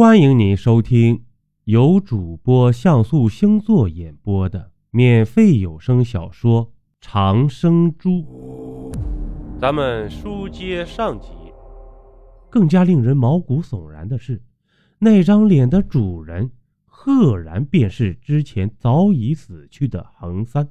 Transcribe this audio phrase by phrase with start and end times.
[0.00, 1.26] 欢迎您收听
[1.64, 6.68] 由主播像素星座演播的免费有声小说
[7.02, 8.22] 《长生珠》，
[9.60, 11.28] 咱们书接上集。
[12.48, 14.42] 更加令人毛骨悚然的是，
[15.00, 16.50] 那张脸的主人
[16.86, 20.66] 赫然便是之前早已死去的横三。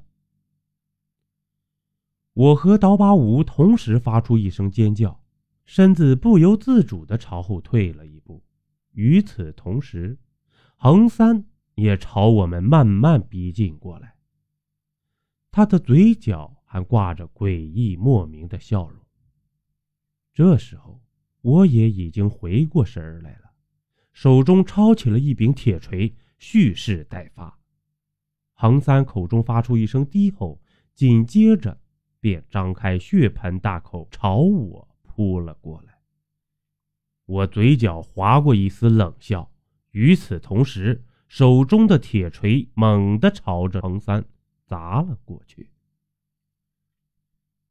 [2.33, 5.21] 我和刀疤五同时发出一声尖叫，
[5.67, 8.18] 身子不由自主的朝后退了一。
[8.99, 10.19] 与此同时，
[10.75, 14.17] 横三也朝我们慢慢逼近过来。
[15.51, 18.99] 他的嘴角还挂着诡异莫名的笑容。
[20.33, 21.01] 这时候，
[21.39, 23.53] 我也已经回过神来了，
[24.11, 27.57] 手中抄起了一柄铁锤，蓄势待发。
[28.51, 30.61] 横三口中发出一声低吼，
[30.93, 31.79] 紧接着
[32.19, 35.88] 便张开血盆大口朝我扑了过来。
[37.29, 39.51] 我嘴角划过一丝冷笑，
[39.91, 44.25] 与此同时，手中的铁锤猛地朝着横三
[44.65, 45.69] 砸了过去。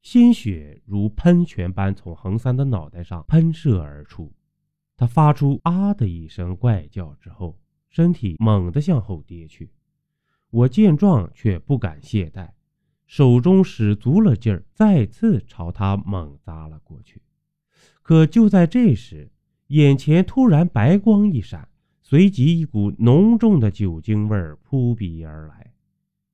[0.00, 4.32] 鲜血如喷泉般从横三的脑袋上喷射而出，
[4.96, 9.72] 他发出“啊”的一声怪叫之后，身体猛地向后跌去。
[10.50, 12.50] 我见状却不敢懈怠，
[13.08, 17.20] 手中使足了劲儿，再次朝他猛砸了过去。
[18.02, 19.32] 可就在这时，
[19.68, 21.68] 眼前突然白光一闪，
[22.00, 25.72] 随即一股浓重的酒精味儿扑鼻而来，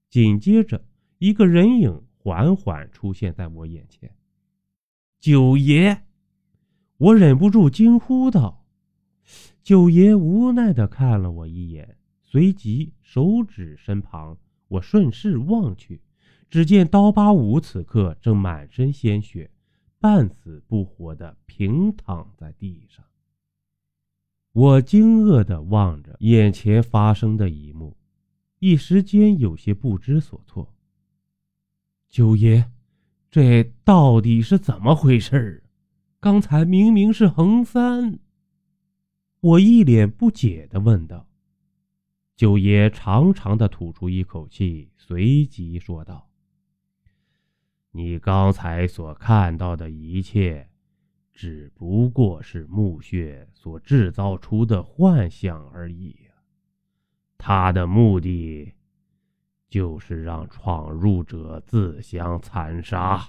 [0.08, 0.84] 紧接着
[1.18, 4.08] 一个人影缓缓出现在我眼前。
[5.18, 6.02] 九爷，
[6.96, 8.64] 我忍不住惊呼道。
[9.64, 14.38] 九爷无奈地看了我一眼，随即手指身旁，
[14.68, 16.00] 我顺势望去，
[16.48, 19.50] 只见刀疤五此刻正满身鲜血，
[19.98, 23.04] 半死不活地平躺在地上。
[24.54, 27.96] 我惊愕地望着眼前发生的一幕，
[28.60, 30.72] 一时间有些不知所措。
[32.08, 32.70] 九爷，
[33.32, 35.64] 这到底是怎么回事？
[36.20, 38.20] 刚才明明是横三。
[39.40, 41.26] 我一脸不解地问道。
[42.36, 46.28] 九爷长长的吐出一口气，随即说道
[47.90, 50.68] ：“你刚才所看到的一切。”
[51.34, 56.16] 只不过是墓穴所制造出的幻象而已。
[57.36, 58.72] 他的目的
[59.68, 63.20] 就是让闯入者自相残杀。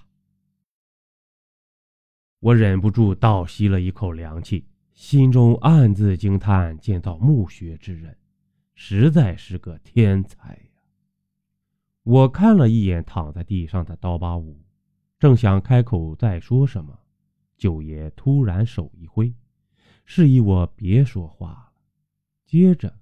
[2.40, 8.16] 我忍不住倒吸了一口凉气，心中暗自惊叹：见到墓穴之人，
[8.76, 10.82] 实在是个天才呀！
[12.04, 14.64] 我看了一眼躺在地上的刀疤五，
[15.18, 17.00] 正想开口再说什么。
[17.58, 19.34] 九爷突然手一挥，
[20.06, 21.72] 示意我别说话了。
[22.46, 22.94] 接着，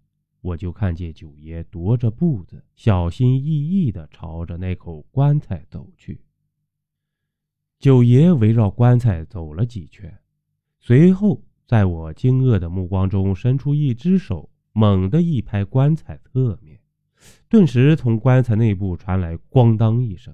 [0.41, 6.21] 我就看见九爷踱着步子，小心翼翼地朝着那口棺材走去。
[7.79, 10.17] 九爷围绕棺材走了几圈，
[10.79, 16.79] 随后在我惊愕的目光中伸出一只手，猛地一拍棺材侧面，
[17.49, 20.33] 顿时从棺材内部传来“咣当”一声，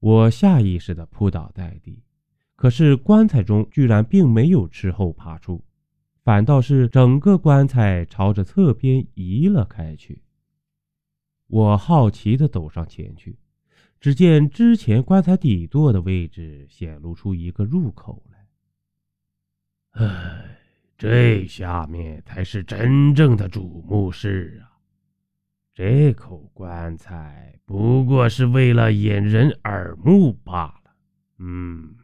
[0.00, 2.02] 我下意识地扑倒在地。
[2.56, 5.64] 可是棺材中居然并没有吃后爬出，
[6.22, 10.22] 反倒是整个棺材朝着侧边移了开去。
[11.48, 13.38] 我好奇地走上前去，
[14.00, 20.06] 只见之前棺材底座的位置显露出一个入口来。
[20.06, 20.58] 唉，
[20.96, 24.72] 这下面才是真正的主墓室啊！
[25.74, 30.94] 这口棺材不过是为了掩人耳目罢了。
[31.38, 31.96] 嗯。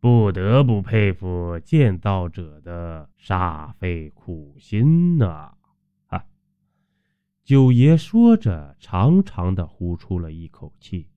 [0.00, 5.52] 不得不佩服建造者的煞费苦心呐！
[6.06, 6.24] 哈，
[7.44, 11.08] 九爷说着，长长的呼出了一口气。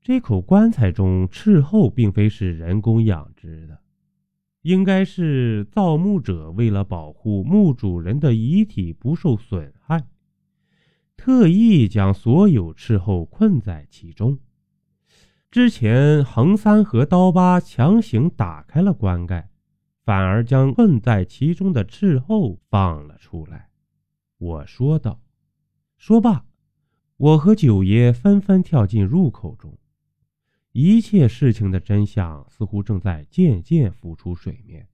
[0.00, 3.78] 这口棺材中赤候并非是人工养殖的，
[4.62, 10.08] 应该是造墓者为了保护墓主人的遗体不受损害，
[11.16, 14.40] 特意将所有赤候困在其中。
[15.52, 19.50] 之前横三和刀疤强行打开了棺盖，
[20.02, 23.68] 反而将困在其中的斥候放了出来。
[24.38, 25.20] 我说道。
[25.98, 26.46] 说罢，
[27.18, 29.76] 我和九爷纷纷跳进入口中。
[30.72, 34.88] 一切事情的真相似乎正在渐渐浮出水面，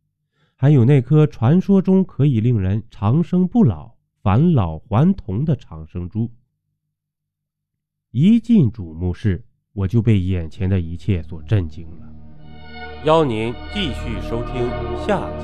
[0.57, 6.33] 还有那颗传说中可以令人长生不老、返老还童的长生珠。
[8.11, 9.45] 一进主墓室。
[9.79, 12.13] 我就被眼前的一切所震惊了。
[13.05, 14.69] 邀您继续收听
[15.07, 15.38] 下。